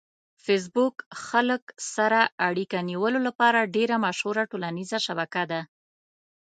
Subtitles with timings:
[0.43, 0.95] فېسبوک
[1.25, 1.63] خلک
[1.95, 5.61] سره اړیکه نیولو لپاره ډېره مشهوره ټولنیزه شبکه ده.